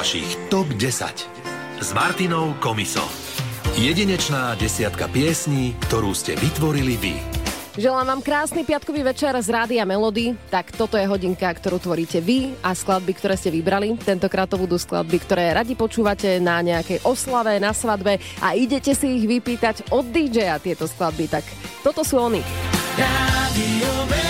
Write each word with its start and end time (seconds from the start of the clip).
vašich 0.00 0.48
TOP 0.48 0.64
10 0.80 1.84
s 1.84 1.88
Martinou 1.92 2.56
Komiso. 2.56 3.04
Jedinečná 3.76 4.56
desiatka 4.56 5.04
piesní, 5.12 5.76
ktorú 5.76 6.16
ste 6.16 6.40
vytvorili 6.40 6.96
vy. 6.96 7.14
Želám 7.76 8.08
vám 8.08 8.20
krásny 8.24 8.64
piatkový 8.64 9.04
večer 9.04 9.36
z 9.36 9.52
Rádia 9.52 9.84
Melody. 9.84 10.32
Tak 10.48 10.72
toto 10.72 10.96
je 10.96 11.04
hodinka, 11.04 11.52
ktorú 11.52 11.76
tvoríte 11.76 12.24
vy 12.24 12.56
a 12.64 12.72
skladby, 12.72 13.12
ktoré 13.12 13.36
ste 13.36 13.52
vybrali. 13.52 13.92
Tentokrát 14.00 14.48
to 14.48 14.56
budú 14.56 14.80
skladby, 14.80 15.20
ktoré 15.20 15.52
radi 15.52 15.76
počúvate 15.76 16.40
na 16.40 16.64
nejakej 16.64 17.04
oslave, 17.04 17.60
na 17.60 17.76
svadbe 17.76 18.16
a 18.40 18.56
idete 18.56 18.96
si 18.96 19.20
ich 19.20 19.28
vypýtať 19.28 19.92
od 19.92 20.08
DJ-a 20.08 20.56
tieto 20.64 20.88
skladby. 20.88 21.28
Tak 21.28 21.44
toto 21.84 22.00
sú 22.08 22.16
oni. 22.16 22.40
Radio 22.96 23.92
Melody. 24.08 24.29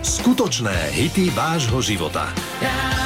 skutočné 0.00 0.92
hity 0.96 1.30
vášho 1.32 1.80
života. 1.84 2.32
Rádio 2.60 2.99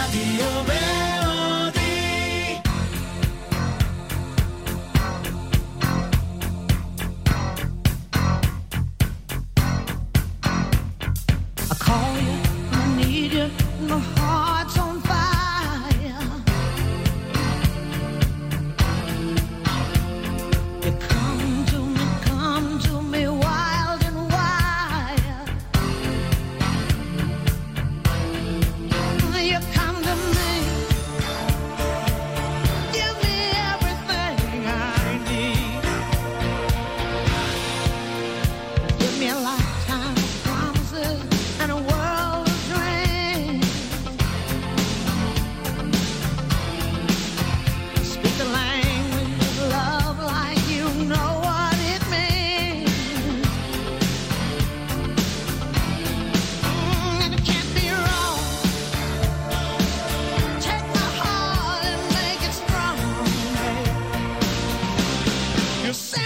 say 65.95 66.24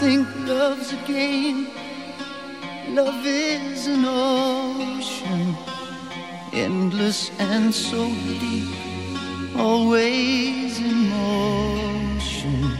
think 0.00 0.26
love's 0.46 0.92
a 0.92 0.96
game. 1.06 1.68
Love 2.88 3.24
is 3.24 3.86
an 3.86 4.04
ocean, 4.04 5.56
endless 6.52 7.30
and 7.38 7.72
so 7.74 8.08
deep, 8.40 8.68
always 9.56 10.78
in 10.78 11.08
motion. 11.10 12.76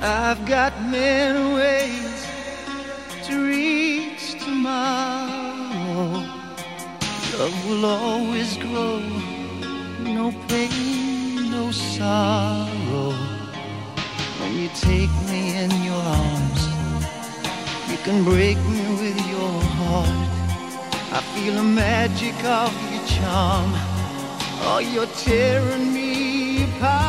I've 0.00 0.44
got 0.46 0.72
many 0.82 1.54
ways 1.54 2.26
to 3.26 3.46
reach 3.46 4.42
tomorrow. 4.44 6.22
Love 7.38 7.66
will 7.68 7.86
always 7.86 8.56
grow, 8.56 9.00
no 10.00 10.32
pain, 10.48 11.50
no 11.50 11.70
sorrow. 11.70 13.37
You 14.68 14.74
take 14.74 15.14
me 15.30 15.56
in 15.56 15.70
your 15.82 16.02
arms, 16.20 16.62
you 17.90 17.96
can 18.04 18.22
break 18.22 18.58
me 18.58 18.82
with 19.00 19.18
your 19.26 19.62
heart. 19.78 20.28
I 21.10 21.20
feel 21.32 21.54
the 21.54 21.62
magic 21.62 22.34
of 22.44 22.72
your 22.92 23.04
charm. 23.06 23.72
Oh, 24.68 24.80
you're 24.92 25.12
tearing 25.24 25.94
me 25.94 26.64
apart. 26.64 27.08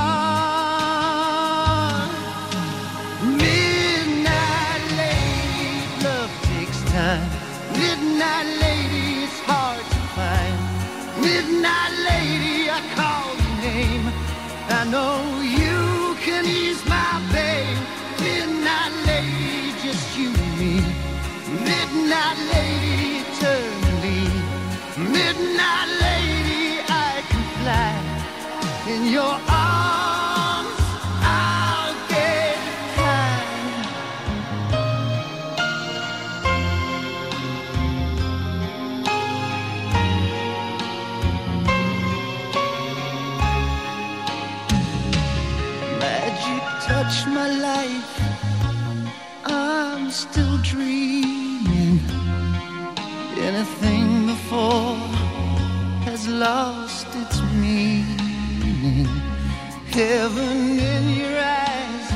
Midnight 3.43 4.83
lady, 5.03 5.73
love 6.05 6.31
takes 6.53 6.79
time. 6.93 7.27
Midnight 7.73 8.47
lady, 8.63 9.23
it's 9.25 9.39
hard 9.41 9.83
to 9.93 10.01
find. 10.15 10.57
Midnight 11.19 11.93
lady, 12.09 12.55
I 12.71 12.79
call 12.95 13.27
your 13.43 13.55
name. 13.67 14.05
I 14.69 14.81
know 14.85 15.41
you 15.41 15.78
can 16.29 16.45
ease 16.45 16.83
my 16.85 17.11
pain. 17.33 17.75
Midnight 18.21 18.93
lady, 19.09 19.73
just 19.83 20.05
you 20.17 20.29
and 20.43 20.53
me. 20.59 20.73
Midnight 21.69 22.37
lady, 22.53 23.25
eternally. 23.25 24.25
Midnight 25.17 25.89
lady, 26.05 26.65
I 26.87 27.23
can 27.29 27.43
fly 27.57 27.93
in 28.93 29.01
your 29.11 29.35
arms. 29.49 30.28
Lost 56.39 57.07
its 57.15 57.41
meaning. 57.59 59.05
Heaven 59.91 60.79
in 60.79 61.03
your 61.19 61.37
eyes, 61.37 62.07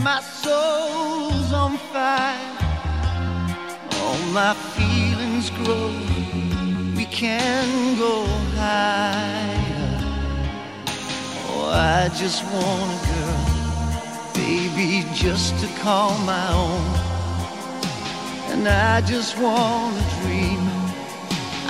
my 0.00 0.20
soul's 0.20 1.52
on 1.52 1.76
fire. 1.92 2.56
All 3.98 4.18
my 4.40 4.54
feelings 4.76 5.50
grow. 5.50 5.90
We 6.96 7.04
can 7.06 7.98
go 7.98 8.26
higher. 8.54 9.98
Oh, 11.48 11.70
I 11.98 12.10
just 12.22 12.44
want 12.44 12.90
a 12.94 13.00
girl, 13.10 13.44
baby, 14.34 15.04
just 15.14 15.58
to 15.62 15.66
call 15.80 16.16
my 16.18 16.46
own. 16.62 16.86
And 18.52 18.68
I 18.68 19.00
just 19.00 19.36
want 19.36 19.96
to 19.98 20.04
dream. 20.20 20.62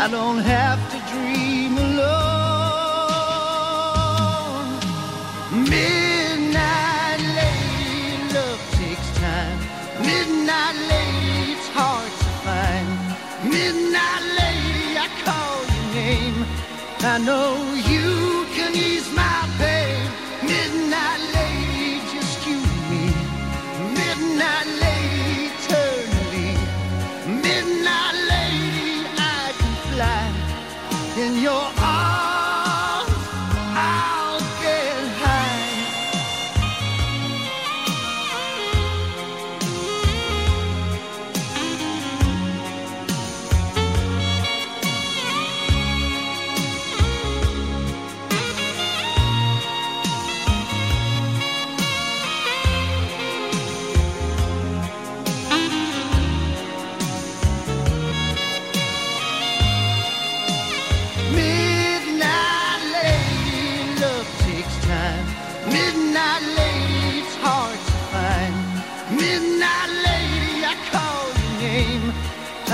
I 0.04 0.08
don't 0.10 0.38
have 0.38 0.80
to 0.92 0.98
dream 1.12 1.51
Midnight 5.72 7.20
lady, 7.40 8.34
love 8.34 8.62
takes 8.76 9.08
time. 9.18 9.58
Midnight 10.08 10.76
it's 11.52 11.68
hard 11.68 12.12
to 12.22 12.30
find. 12.44 12.88
Midnight 13.56 14.24
lady, 14.40 14.98
I 15.04 15.08
call 15.24 15.56
your 15.74 15.88
name. 15.94 16.38
I 17.00 17.16
know 17.28 17.56
you 17.92 18.44
can 18.54 18.76
ease 18.76 19.08
my 19.16 19.41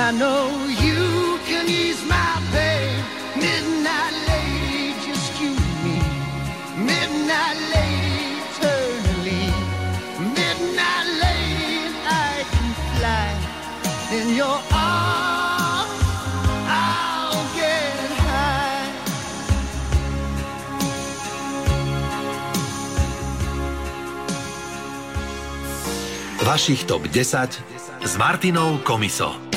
I 0.08 0.10
know 0.10 0.48
you 0.86 1.38
can 1.44 1.68
ease 1.68 2.02
my 2.08 2.40
pain. 2.50 2.96
Midnight 3.36 4.14
lady, 4.26 4.94
just 5.04 5.38
you 5.38 5.52
and 5.52 5.76
me. 5.84 6.00
Midnight 6.90 7.58
lady, 7.74 8.40
eternally. 8.48 9.52
Midnight 10.32 11.08
lady, 11.24 11.92
I 12.08 12.40
can 12.52 12.68
fly 12.96 13.28
in 14.16 14.26
your 14.34 14.58
arms. 14.72 15.92
I'll 16.72 17.44
get 17.54 18.00
high. 18.24 18.88
Vašich 26.46 26.86
top 26.86 27.02
10 27.12 27.60
s 28.00 28.16
Martinou 28.16 28.78
Komiso. 28.82 29.47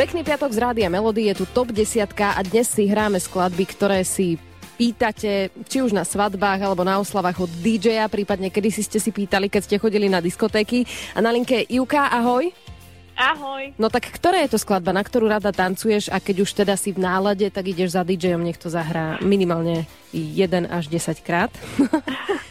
Pekný 0.00 0.24
piatok 0.24 0.56
z 0.56 0.64
Rádia 0.64 0.88
Melody, 0.88 1.28
je 1.28 1.44
tu 1.44 1.46
top 1.52 1.76
10 1.76 2.08
a 2.24 2.40
dnes 2.40 2.64
si 2.64 2.88
hráme 2.88 3.20
skladby, 3.20 3.68
ktoré 3.68 4.00
si 4.00 4.40
pýtate, 4.80 5.52
či 5.68 5.84
už 5.84 5.92
na 5.92 6.08
svadbách 6.08 6.56
alebo 6.56 6.88
na 6.88 6.96
oslavách 6.96 7.44
od 7.44 7.52
DJ-a, 7.60 8.08
prípadne 8.08 8.48
kedy 8.48 8.72
si 8.72 8.80
ste 8.80 8.96
si 8.96 9.12
pýtali, 9.12 9.52
keď 9.52 9.60
ste 9.68 9.76
chodili 9.76 10.08
na 10.08 10.24
diskotéky. 10.24 10.88
A 11.12 11.20
na 11.20 11.28
linke 11.28 11.52
je 11.52 11.76
Juka, 11.76 12.08
ahoj. 12.16 12.48
Ahoj. 13.12 13.76
No 13.76 13.92
tak 13.92 14.08
ktorá 14.08 14.40
je 14.40 14.56
to 14.56 14.62
skladba, 14.64 14.96
na 14.96 15.04
ktorú 15.04 15.28
rada 15.28 15.52
tancuješ 15.52 16.08
a 16.08 16.16
keď 16.16 16.48
už 16.48 16.50
teda 16.64 16.80
si 16.80 16.96
v 16.96 17.04
nálade, 17.04 17.44
tak 17.52 17.68
ideš 17.68 17.92
za 17.92 18.00
DJ-om, 18.00 18.40
nech 18.40 18.56
to 18.56 18.72
zahrá 18.72 19.20
minimálne 19.20 19.84
1 20.16 20.64
až 20.64 20.88
10 20.88 21.20
krát. 21.20 21.52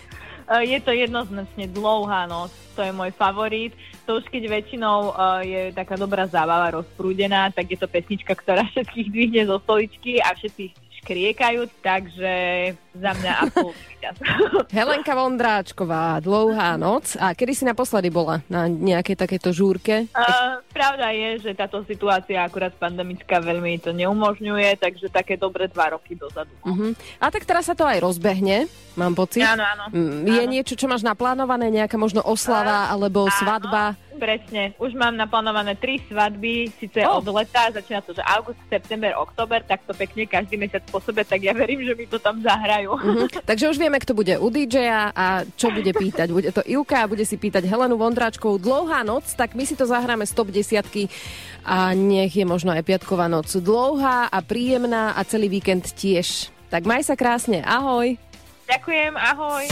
E, 0.50 0.66
Je 0.66 0.80
to 0.82 0.90
jednoznačne 0.90 1.70
dlouhá 1.70 2.26
noc, 2.26 2.50
to 2.74 2.82
je 2.82 2.90
môj 2.90 3.14
favorit. 3.14 3.72
To 4.10 4.18
už 4.18 4.26
keď 4.34 4.50
väčšinou 4.50 4.98
e, 5.10 5.14
je 5.46 5.62
taká 5.78 5.94
dobrá 5.94 6.26
zábava 6.26 6.74
rozprúdená, 6.82 7.54
tak 7.54 7.70
je 7.70 7.78
to 7.78 7.86
pesnička, 7.86 8.34
ktorá 8.34 8.66
všetkých 8.74 9.08
dvihne 9.14 9.42
zo 9.46 9.62
stoličky 9.62 10.18
a 10.18 10.34
všetci 10.34 10.90
škriekajú, 11.06 11.62
takže 11.80 12.34
za 12.96 13.12
mňa 13.14 13.32
absolútny 13.46 13.86
výťaz. 13.96 14.16
Helenka 14.78 15.14
Vondráčková, 15.14 16.18
dlouhá 16.24 16.74
noc. 16.80 17.14
A 17.22 17.38
kedy 17.38 17.52
si 17.54 17.64
naposledy 17.68 18.10
bola 18.10 18.42
na 18.50 18.66
nejakej 18.66 19.16
takéto 19.20 19.54
žúrke? 19.54 20.10
Uh, 20.16 20.58
pravda 20.74 21.14
je, 21.14 21.50
že 21.50 21.52
táto 21.54 21.86
situácia 21.86 22.42
akurát 22.42 22.74
pandemická 22.74 23.38
veľmi 23.38 23.78
to 23.84 23.94
neumožňuje, 23.94 24.80
takže 24.82 25.12
také 25.14 25.38
dobre 25.38 25.70
dva 25.70 25.94
roky 25.94 26.18
dozadu. 26.18 26.52
Uh-huh. 26.66 26.92
A 27.22 27.30
tak 27.30 27.46
teraz 27.46 27.70
sa 27.70 27.78
to 27.78 27.86
aj 27.86 28.02
rozbehne, 28.02 28.66
mám 28.98 29.14
pocit. 29.14 29.46
Áno, 29.46 29.62
áno. 29.62 29.86
Je 30.26 30.42
áno. 30.44 30.52
niečo, 30.52 30.74
čo 30.74 30.90
máš 30.90 31.06
naplánované, 31.06 31.70
nejaká 31.70 31.96
možno 32.00 32.26
oslava 32.26 32.90
uh, 32.90 32.94
alebo 32.98 33.30
áno. 33.30 33.36
svadba? 33.38 33.84
Presne, 34.20 34.76
už 34.76 35.00
mám 35.00 35.16
naplánované 35.16 35.80
tri 35.80 36.04
svadby, 36.12 36.76
síce 36.76 37.00
oh. 37.08 37.24
od 37.24 37.32
leta, 37.32 37.72
začína 37.72 38.04
to, 38.04 38.12
že 38.12 38.20
august, 38.28 38.60
september, 38.68 39.16
október, 39.16 39.64
tak 39.64 39.80
to 39.88 39.96
pekne 39.96 40.28
každý 40.28 40.60
mesiac 40.60 40.84
po 40.92 41.00
sebe, 41.00 41.24
tak 41.24 41.40
ja 41.40 41.56
verím, 41.56 41.88
že 41.88 41.96
mi 41.96 42.04
to 42.04 42.20
tam 42.20 42.44
zahrá 42.44 42.79
spomínajú. 42.80 42.90
Uh-huh. 42.96 43.28
Mhm. 43.28 43.28
Takže 43.46 43.66
už 43.70 43.78
vieme, 43.78 43.98
kto 44.00 44.14
bude 44.16 44.34
u 44.40 44.48
DJ-a 44.48 45.12
a 45.12 45.26
čo 45.60 45.72
bude 45.72 45.92
pýtať. 45.92 46.28
Bude 46.32 46.50
to 46.56 46.64
Ilka 46.64 47.06
a 47.06 47.10
bude 47.12 47.26
si 47.28 47.36
pýtať 47.36 47.68
Helenu 47.68 48.00
Vondráčkovú 48.00 48.58
Dlouhá 48.62 49.04
noc, 49.04 49.28
tak 49.36 49.56
my 49.56 49.64
si 49.68 49.76
to 49.76 49.84
zahráme 49.84 50.24
z 50.24 50.34
top 50.36 50.50
desiatky 50.54 51.12
a 51.66 51.92
nech 51.94 52.34
je 52.34 52.46
možno 52.48 52.72
aj 52.72 52.86
piatková 52.88 53.28
noc 53.28 53.52
dlouhá 53.60 54.32
a 54.32 54.40
príjemná 54.40 55.14
a 55.18 55.22
celý 55.28 55.52
víkend 55.52 55.92
tiež. 55.92 56.50
Tak 56.70 56.86
maj 56.86 57.04
sa 57.04 57.18
krásne, 57.18 57.66
ahoj. 57.66 58.16
Ďakujem, 58.70 59.14
ahoj. 59.18 59.66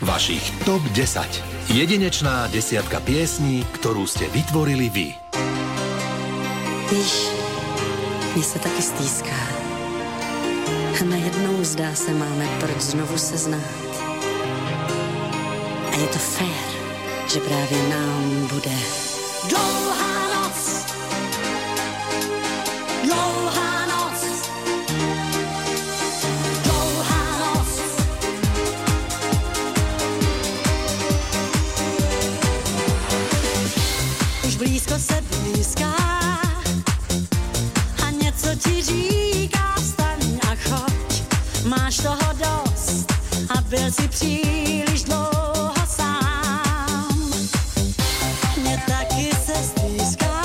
Vašich 0.00 0.42
TOP 0.66 0.82
10. 0.96 1.70
Jedinečná 1.70 2.50
desiatka 2.50 2.98
piesní, 3.04 3.62
ktorú 3.78 4.08
ste 4.10 4.26
vytvorili 4.34 4.90
vy. 4.90 5.08
Ich 6.90 7.39
Mně 8.34 8.44
se 8.44 8.58
taky 8.58 8.82
stýská. 8.82 9.36
A 11.00 11.04
Najednou 11.04 11.64
zdá 11.64 11.94
se 11.94 12.14
máme 12.14 12.48
proč 12.60 12.80
znovu 12.80 13.18
se 13.18 13.36
znát. 13.38 13.60
A 15.92 15.96
je 15.96 16.06
to 16.06 16.18
fér, 16.18 16.70
že 17.32 17.40
právě 17.40 17.88
nám 17.88 18.48
bude. 18.52 18.76
Dlouhá 19.48 20.42
noc, 20.42 20.86
dlouhá 23.04 23.69
máš 41.90 41.96
toho 41.96 42.32
dost 42.38 43.12
a 43.58 43.60
byl 43.60 43.90
si 43.90 44.08
příliš 44.08 45.02
dlouho 45.02 45.74
sám. 45.86 47.30
Mě 48.56 48.82
taky 48.86 49.30
se 49.44 49.54
stýská 49.54 50.42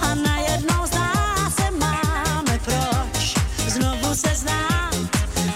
a 0.00 0.14
najednou 0.14 0.86
zdá 0.86 1.12
se 1.56 1.70
máme 1.70 2.58
proč 2.64 3.34
znovu 3.68 4.14
se 4.14 4.34
znám 4.34 5.08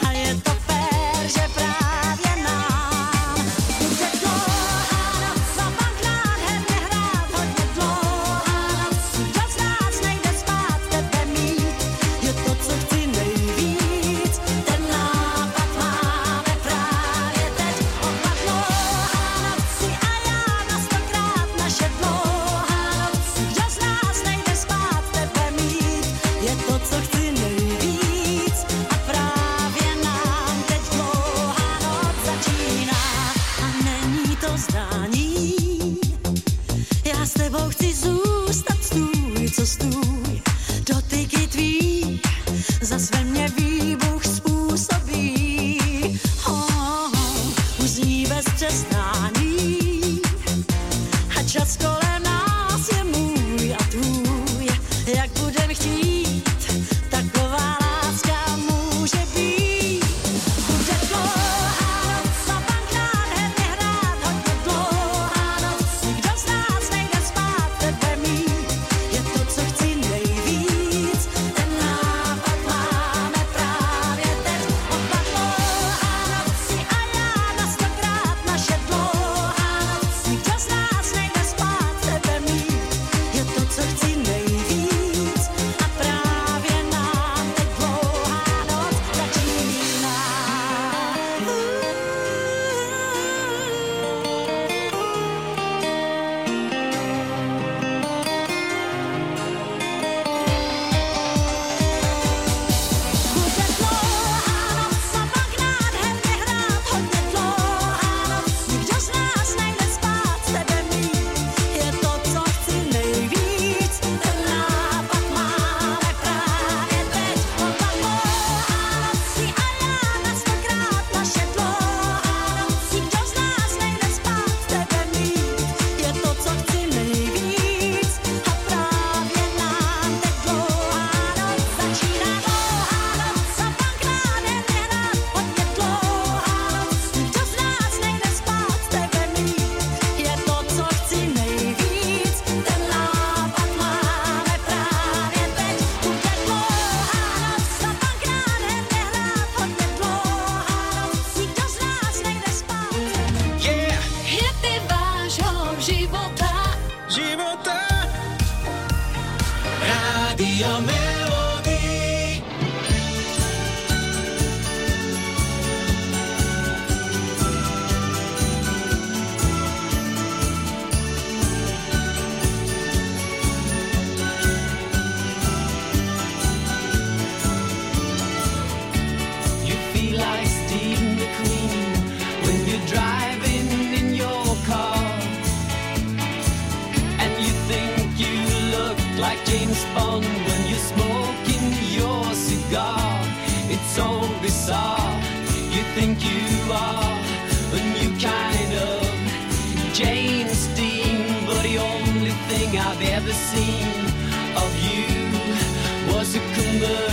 a 0.08 0.10
je 0.10 0.34
to 0.34 0.50
fér, 0.50 1.28
že 1.28 1.48
právě 1.54 2.44
nám. 2.44 3.36
Kde 3.78 4.08
dlouhá 4.20 5.20
noc 5.20 5.42
za 5.56 5.64
bankrát 5.64 6.38
herně 6.46 6.80
hrát, 6.90 7.28
hodně 7.32 7.64
dlouhá 7.74 8.84
noc, 8.84 8.96
kdo 9.18 9.40
z 9.50 9.56
nás 9.56 10.00
nejde 10.02 10.38
spát, 10.38 10.80
tebe 10.90 11.24
mít, 11.26 11.82
je 12.22 12.32
to, 12.32 12.54
co 12.54 12.72
chci 12.86 12.95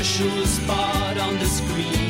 special 0.04 0.46
spot 0.46 1.18
on 1.18 1.40
the 1.40 1.46
screen. 1.46 2.03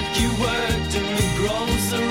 But 0.00 0.18
you 0.18 0.30
worked 0.40 0.94
in 0.94 1.04
the 1.14 1.28
grocery 1.36 2.09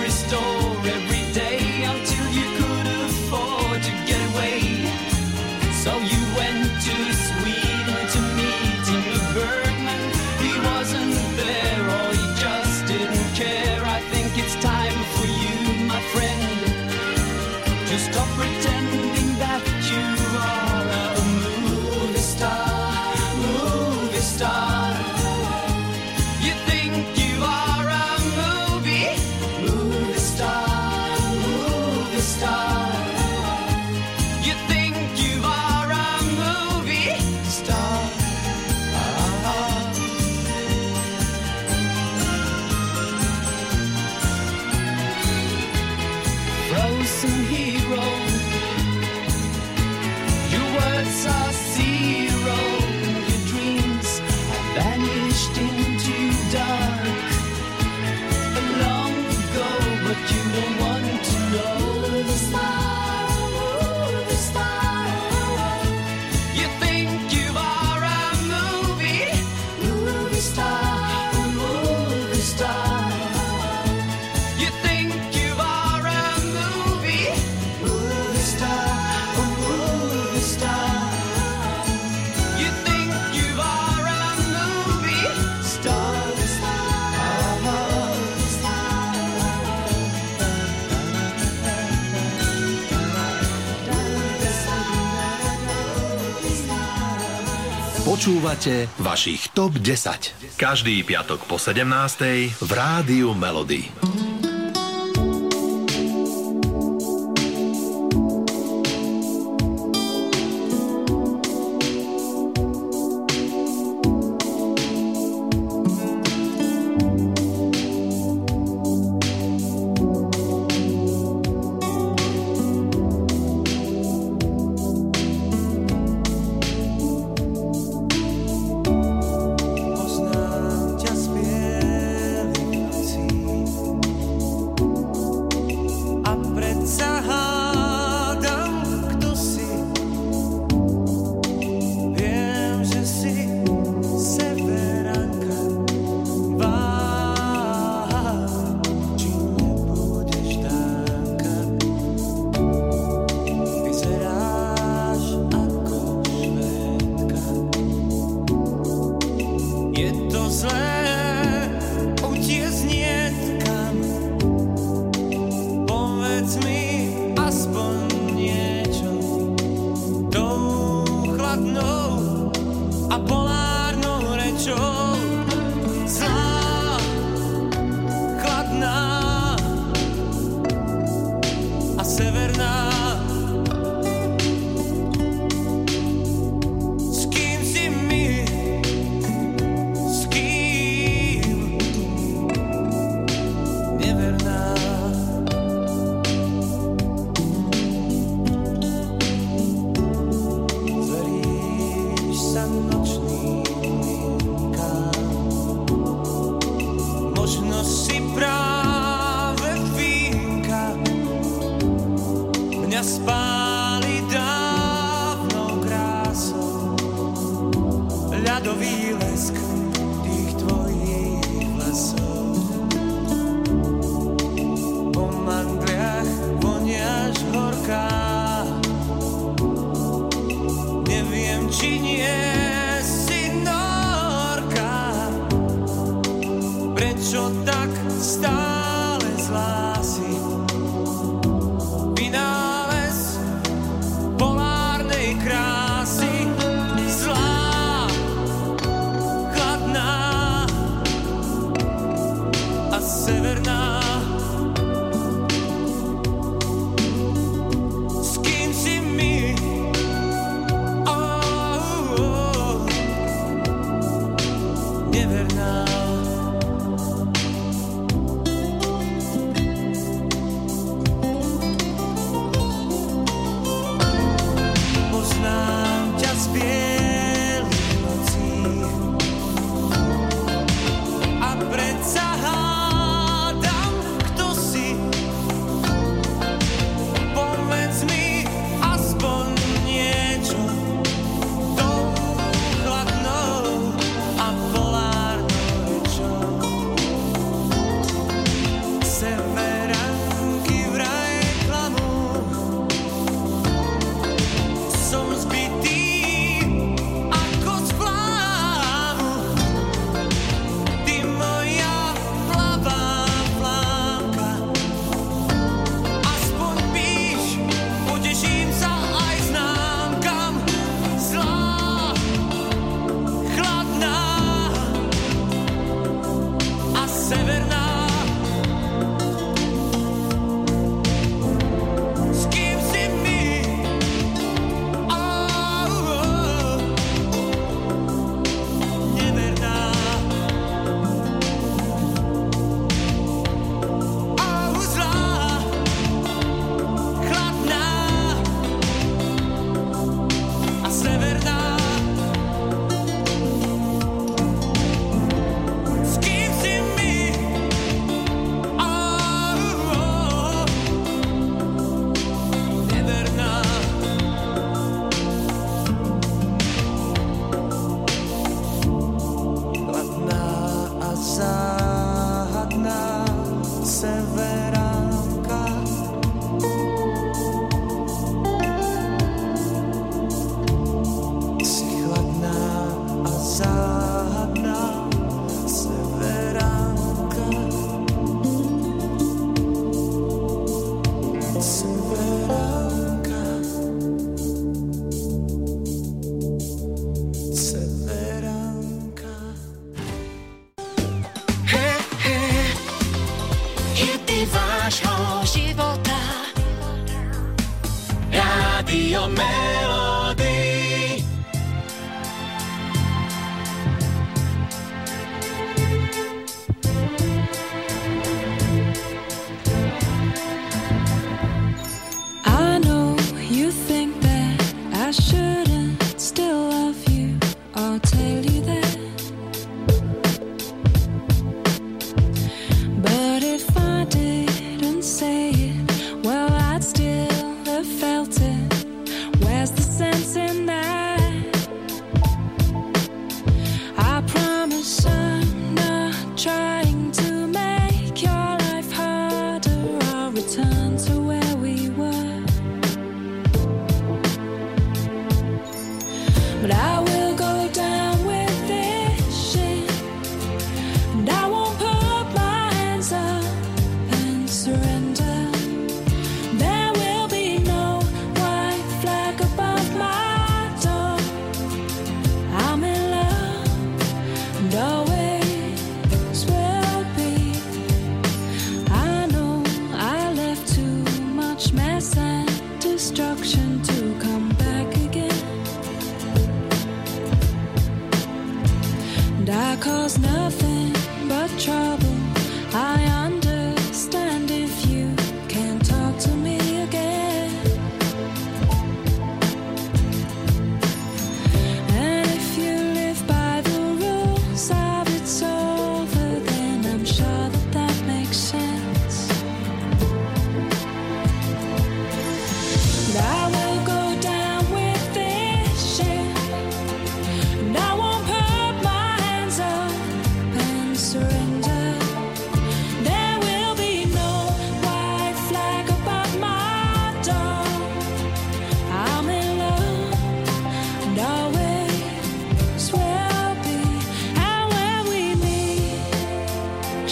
Počúvate 98.30 98.86
vašich 99.02 99.58
TOP 99.58 99.82
10. 99.82 100.54
Každý 100.54 101.02
piatok 101.02 101.50
po 101.50 101.58
17. 101.58 102.62
v 102.62 102.72
Rádiu 102.78 103.34
Melody. 103.34 103.90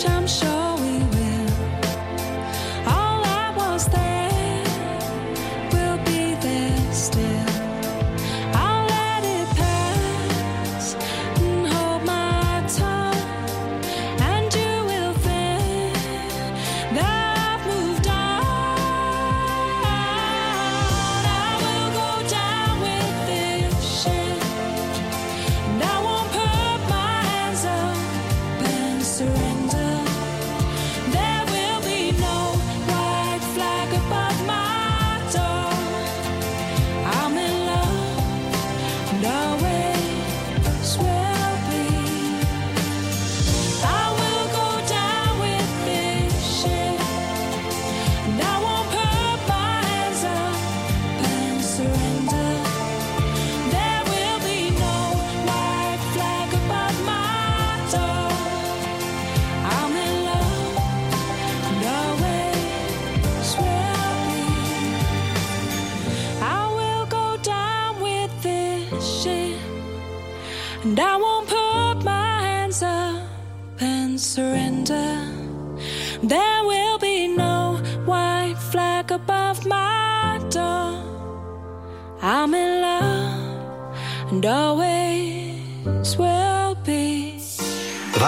I'm 0.08 0.26
sure 0.28 0.67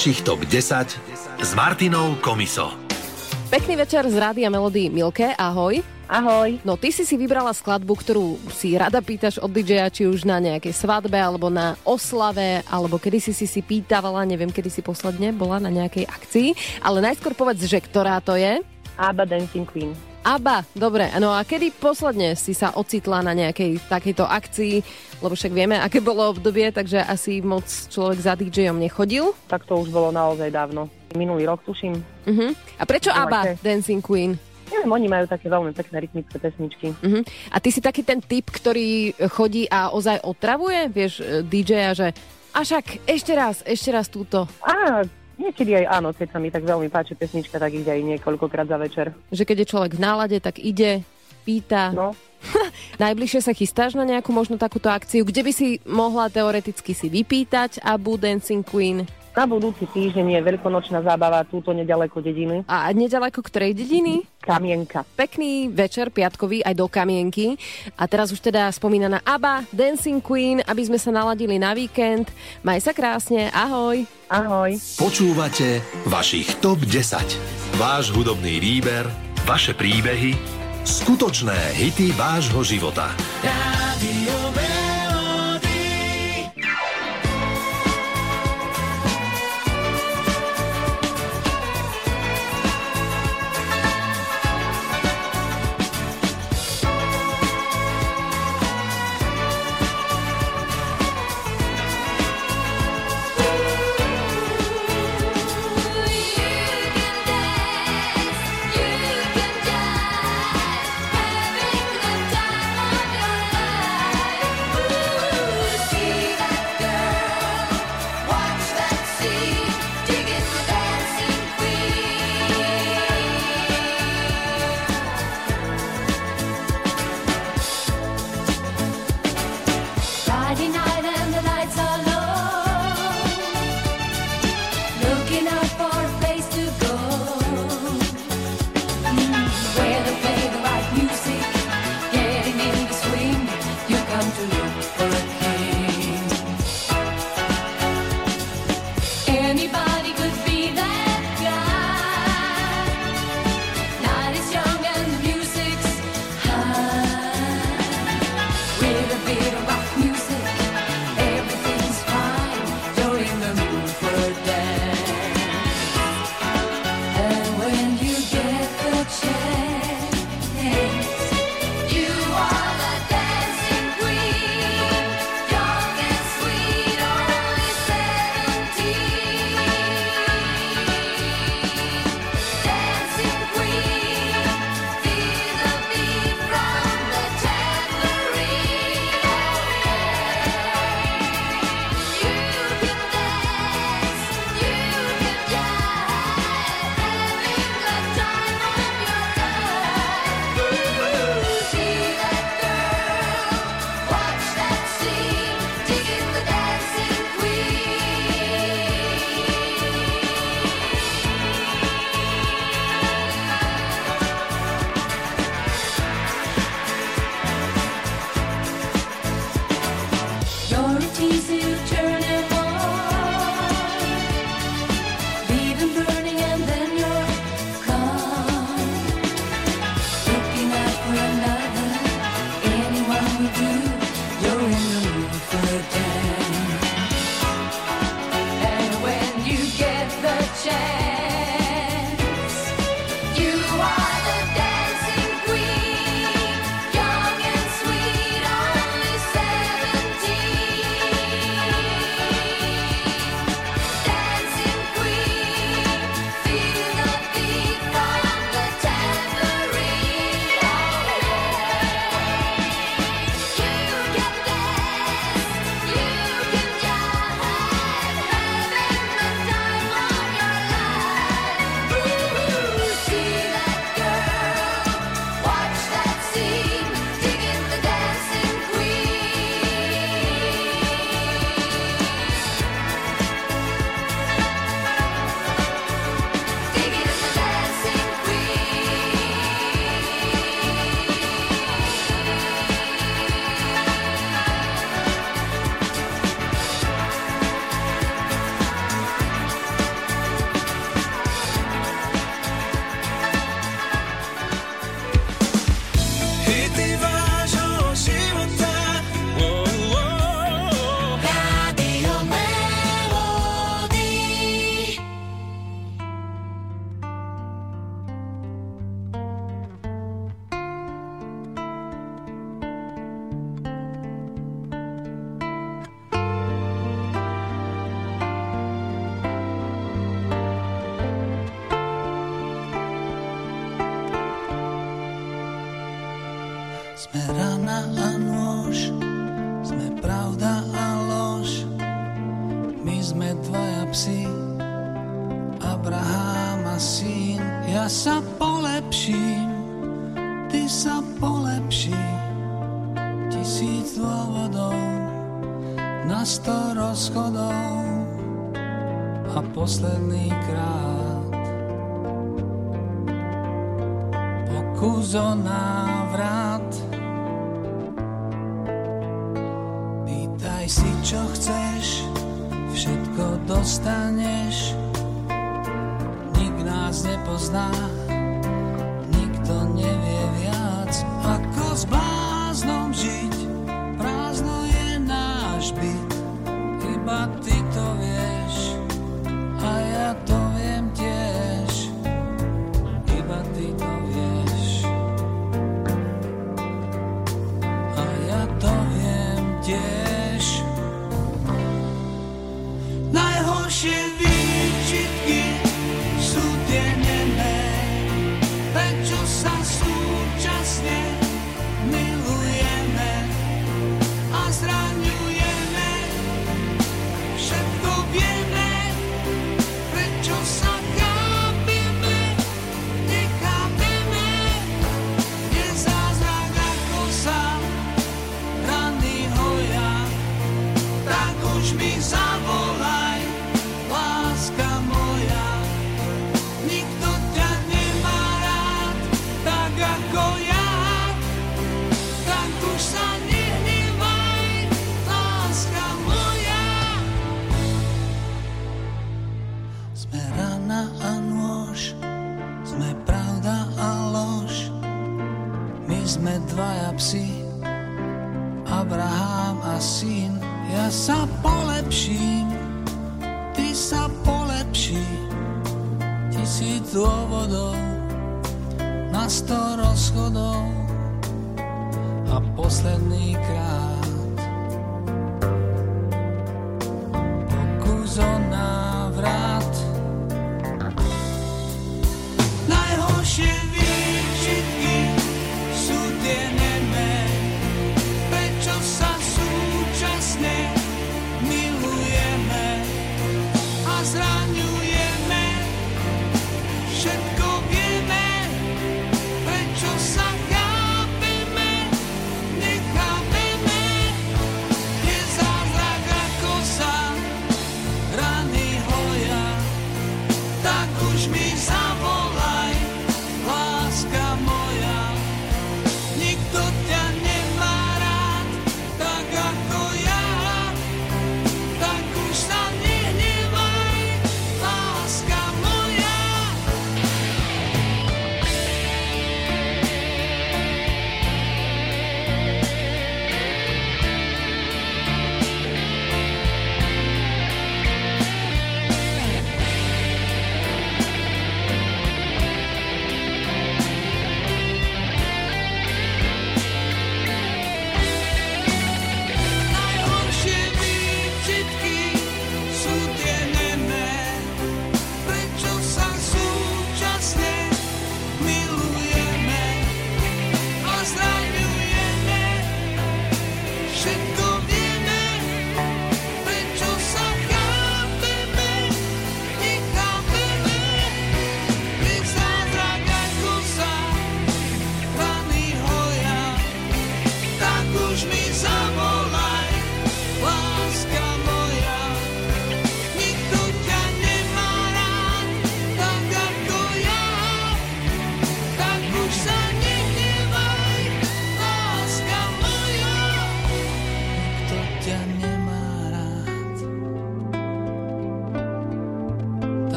Vašich 0.00 0.24
top 0.24 0.40
10 0.48 0.96
s 1.44 1.50
Martinou 1.52 2.16
Komiso. 2.24 2.72
Pekný 3.52 3.76
večer 3.76 4.08
z 4.08 4.16
Rádia 4.16 4.48
Melody 4.48 4.88
Milke, 4.88 5.36
ahoj. 5.36 5.76
Ahoj. 6.08 6.56
No 6.64 6.80
ty 6.80 6.88
si 6.88 7.04
si 7.04 7.20
vybrala 7.20 7.52
skladbu, 7.52 8.00
ktorú 8.00 8.40
si 8.48 8.80
rada 8.80 9.04
pýtaš 9.04 9.36
od 9.44 9.52
DJ-a, 9.52 9.92
či 9.92 10.08
už 10.08 10.24
na 10.24 10.40
nejakej 10.40 10.72
svadbe, 10.72 11.20
alebo 11.20 11.52
na 11.52 11.76
oslave, 11.84 12.64
alebo 12.72 12.96
kedy 12.96 13.20
si 13.20 13.36
si 13.36 13.44
si 13.44 13.60
pýtavala, 13.60 14.24
neviem, 14.24 14.48
kedy 14.48 14.72
si 14.72 14.80
posledne 14.80 15.36
bola 15.36 15.60
na 15.60 15.68
nejakej 15.68 16.08
akcii. 16.08 16.48
Ale 16.80 17.04
najskôr 17.04 17.36
povedz, 17.36 17.68
že 17.68 17.84
ktorá 17.84 18.24
to 18.24 18.40
je? 18.40 18.56
Abba 18.96 19.28
Dancing 19.28 19.68
Queen. 19.68 19.92
ABBA, 20.20 20.68
dobre. 20.76 21.08
No 21.16 21.32
a 21.32 21.40
kedy 21.48 21.72
posledne 21.80 22.36
si 22.36 22.52
sa 22.52 22.76
ocitla 22.76 23.24
na 23.24 23.32
nejakej 23.32 23.80
takejto 23.88 24.28
akcii? 24.28 24.84
Lebo 25.24 25.32
však 25.32 25.52
vieme, 25.52 25.80
aké 25.80 26.04
bolo 26.04 26.28
obdobie, 26.28 26.68
takže 26.68 27.00
asi 27.00 27.40
moc 27.40 27.64
človek 27.64 28.20
za 28.20 28.36
DJom 28.36 28.76
nechodil. 28.76 29.32
Tak 29.48 29.64
to 29.64 29.80
už 29.80 29.88
bolo 29.88 30.12
naozaj 30.12 30.52
dávno. 30.52 30.92
Minulý 31.16 31.48
rok, 31.48 31.64
tuším. 31.64 31.96
Uh-huh. 32.28 32.52
A 32.76 32.84
prečo 32.84 33.08
No, 33.12 33.24
ABBA? 33.24 33.56
Dancing 33.64 34.04
Queen? 34.04 34.36
Neviem, 34.70 34.92
oni 34.92 35.08
majú 35.10 35.24
také 35.26 35.50
veľmi 35.50 35.72
pekné 35.74 35.96
rytmické 36.04 36.36
pesničky. 36.36 36.92
Uh-huh. 37.00 37.24
A 37.50 37.56
ty 37.58 37.72
si 37.72 37.80
taký 37.80 38.04
ten 38.04 38.20
typ, 38.20 38.52
ktorý 38.52 39.16
chodí 39.32 39.66
a 39.72 39.90
ozaj 39.90 40.20
otravuje, 40.22 40.92
vieš, 40.92 41.24
e, 41.24 41.42
DJ-a, 41.42 41.96
že 41.96 42.12
a 42.50 42.66
však 42.66 43.06
ešte 43.06 43.32
raz, 43.34 43.62
ešte 43.62 43.90
raz 43.94 44.06
túto. 44.10 44.46
Á, 44.62 45.06
Niekedy 45.40 45.72
aj 45.72 45.86
áno, 45.88 46.12
keď 46.12 46.28
sa 46.36 46.38
mi 46.38 46.52
tak 46.52 46.68
veľmi 46.68 46.92
páči 46.92 47.16
pesnička, 47.16 47.56
tak 47.56 47.72
ide 47.72 47.88
aj 47.88 48.02
niekoľkokrát 48.04 48.68
za 48.68 48.76
večer. 48.76 49.16
Že 49.32 49.48
keď 49.48 49.56
je 49.64 49.70
človek 49.72 49.92
v 49.96 50.04
nálade, 50.04 50.36
tak 50.36 50.60
ide, 50.60 51.00
pýta. 51.48 51.96
No. 51.96 52.12
Najbližšie 53.02 53.40
sa 53.40 53.56
chystáš 53.56 53.96
na 53.96 54.04
nejakú 54.04 54.36
možno 54.36 54.60
takúto 54.60 54.92
akciu, 54.92 55.24
kde 55.24 55.40
by 55.40 55.52
si 55.56 55.80
mohla 55.88 56.28
teoreticky 56.28 56.92
si 56.92 57.08
vypýtať 57.08 57.80
Abu 57.80 58.20
Dancing 58.20 58.60
Queen? 58.60 59.08
Na 59.30 59.46
budúci 59.46 59.86
týždeň 59.86 60.26
je 60.36 60.40
veľkonočná 60.42 61.06
zábava 61.06 61.46
túto 61.46 61.70
nedaleko 61.70 62.18
dediny. 62.18 62.66
A 62.66 62.90
nedaleko 62.90 63.38
ktorej 63.46 63.78
dediny? 63.78 64.26
Kamienka. 64.42 65.06
Pekný 65.14 65.70
večer 65.70 66.10
piatkový 66.10 66.66
aj 66.66 66.74
do 66.74 66.90
Kamienky. 66.90 67.54
A 67.94 68.10
teraz 68.10 68.34
už 68.34 68.42
teda 68.42 68.66
spomínaná 68.74 69.22
ABBA, 69.22 69.70
Dancing 69.70 70.18
Queen, 70.18 70.58
aby 70.66 70.82
sme 70.82 70.98
sa 70.98 71.14
naladili 71.14 71.62
na 71.62 71.70
víkend. 71.78 72.26
Maj 72.66 72.82
sa 72.82 72.90
krásne, 72.90 73.54
ahoj. 73.54 74.02
Ahoj. 74.26 74.74
Počúvate 74.98 75.78
vašich 76.10 76.58
TOP 76.58 76.82
10. 76.82 77.78
Váš 77.78 78.10
hudobný 78.10 78.58
výber, 78.58 79.06
vaše 79.46 79.78
príbehy, 79.78 80.34
skutočné 80.82 81.78
hity 81.78 82.10
vášho 82.18 82.66
života. 82.66 83.14
Rádio 83.46 84.69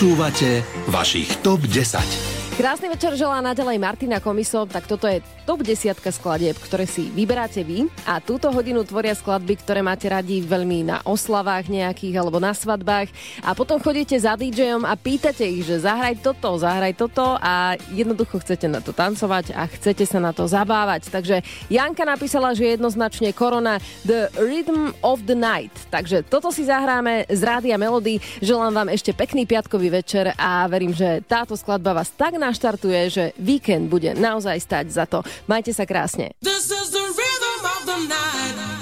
Počúvate 0.00 0.64
vašich 0.88 1.44
TOP 1.44 1.60
10. 1.68 2.39
Krásny 2.60 2.92
večer 2.92 3.16
želá 3.16 3.40
naďalej 3.40 3.80
Martina 3.80 4.20
Komiso, 4.20 4.68
tak 4.68 4.84
toto 4.84 5.08
je 5.08 5.24
top 5.48 5.64
10 5.64 5.96
skladieb, 5.96 6.52
ktoré 6.60 6.84
si 6.84 7.08
vyberáte 7.08 7.64
vy 7.64 7.88
a 8.04 8.20
túto 8.20 8.52
hodinu 8.52 8.84
tvoria 8.84 9.16
skladby, 9.16 9.64
ktoré 9.64 9.80
máte 9.80 10.12
radi 10.12 10.44
veľmi 10.44 10.84
na 10.84 11.00
oslavách 11.08 11.72
nejakých 11.72 12.20
alebo 12.20 12.36
na 12.36 12.52
svadbách 12.52 13.08
a 13.40 13.56
potom 13.56 13.80
chodíte 13.80 14.12
za 14.20 14.36
DJom 14.36 14.84
a 14.84 14.92
pýtate 14.92 15.40
ich, 15.48 15.64
že 15.64 15.80
zahraj 15.80 16.20
toto, 16.20 16.60
zahraj 16.60 17.00
toto 17.00 17.40
a 17.40 17.80
jednoducho 17.96 18.44
chcete 18.44 18.68
na 18.68 18.84
to 18.84 18.92
tancovať 18.92 19.56
a 19.56 19.64
chcete 19.64 20.04
sa 20.04 20.20
na 20.20 20.36
to 20.36 20.44
zabávať. 20.44 21.08
Takže 21.08 21.40
Janka 21.72 22.04
napísala, 22.04 22.52
že 22.52 22.76
jednoznačne 22.76 23.32
korona 23.32 23.80
The 24.04 24.36
Rhythm 24.36 24.92
of 25.00 25.24
the 25.24 25.32
Night. 25.32 25.72
Takže 25.88 26.28
toto 26.28 26.52
si 26.52 26.68
zahráme 26.68 27.24
z 27.24 27.40
Rádia 27.40 27.80
Melody. 27.80 28.20
Želám 28.44 28.84
vám 28.84 28.88
ešte 28.92 29.16
pekný 29.16 29.48
piatkový 29.48 29.88
večer 29.88 30.36
a 30.36 30.68
verím, 30.68 30.92
že 30.92 31.24
táto 31.24 31.56
skladba 31.56 31.96
vás 31.96 32.12
tak 32.12 32.36
naštartuje, 32.50 33.00
že 33.06 33.24
víkend 33.38 33.86
bude 33.86 34.10
naozaj 34.18 34.58
stať 34.58 34.86
za 34.90 35.06
to. 35.06 35.22
Majte 35.46 35.70
sa 35.70 35.86
krásne. 35.86 36.34
This 36.42 36.66
is 36.66 36.90
the 36.90 37.06
rhythm 37.14 37.58
of 37.62 37.80
the 37.86 37.98
night. 38.10 38.79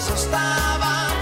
Zostávam 0.00 1.12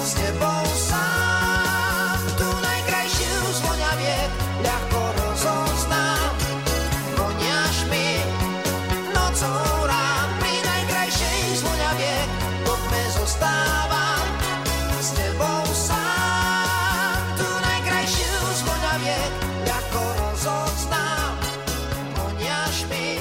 s 0.00 0.16
tebou 0.16 0.64
sám. 0.72 2.16
Tu 2.40 2.48
najkrajšiu 2.48 3.36
z 3.52 3.58
voňaviek 3.68 4.30
ľahko 4.64 5.00
rozoznám. 5.20 6.32
Mi 7.88 8.20
nocou 9.12 9.64
rán 9.88 10.28
pri 10.40 10.54
najkrajšej 10.60 11.40
z 11.56 11.60
voňaviek 11.64 12.28
po 12.64 12.74
tme 12.76 13.02
zostávam 13.16 14.24
s 15.00 15.08
tebou 15.12 15.64
sám. 15.72 17.20
Tu 17.36 17.48
najkrajšiu 17.48 18.34
z 18.56 18.60
voňaviek 18.64 19.32
ľahko 19.68 20.02
rozoznám. 20.16 21.32
Mi. 22.88 23.20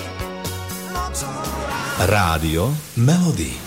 Rádio 2.08 2.72
Melody. 2.96 3.67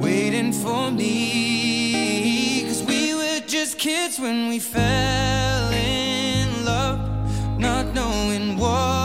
waiting 0.00 0.52
for 0.52 0.90
me. 0.90 2.64
Cause 2.66 2.82
we 2.82 3.14
were 3.14 3.40
just 3.46 3.78
kids 3.78 4.18
when 4.18 4.48
we 4.48 4.58
fell 4.58 5.70
in 5.72 6.64
love, 6.64 7.00
not 7.58 7.86
knowing 7.94 8.56
what 8.56 8.99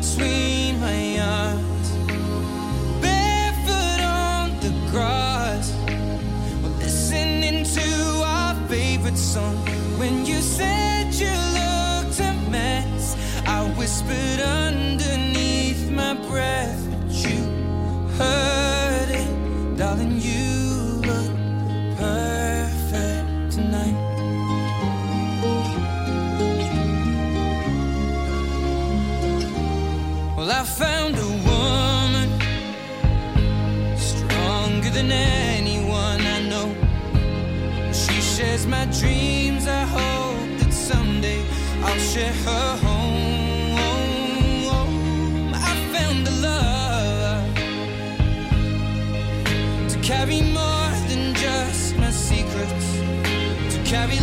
between 0.00 0.80
my 0.80 1.18
arms, 1.18 1.90
barefoot 3.00 4.00
on 4.02 4.50
the 4.60 4.72
grass. 4.90 5.72
We're 6.62 6.78
listening 6.78 7.64
to 7.64 8.22
our 8.24 8.54
favorite 8.68 9.16
song. 9.16 9.56
When 9.98 10.24
you 10.24 10.40
said 10.40 11.12
you 11.14 11.32
looked 11.58 12.20
a 12.20 12.32
mess, 12.50 13.16
I 13.46 13.64
whispered 13.76 14.40
underneath 14.40 15.90
my 15.90 16.14
breath, 16.28 16.80
but 16.90 17.10
you 17.12 17.38
heard 18.18 18.57
Her 42.14 42.76
home. 42.78 43.74
I 45.54 45.56
found 45.92 46.24
love 46.42 47.54
to 49.90 49.98
carry 50.00 50.40
more 50.40 50.90
than 51.06 51.34
just 51.34 51.96
my 51.96 52.10
secrets, 52.10 52.86
to 53.74 53.82
carry 53.84 54.18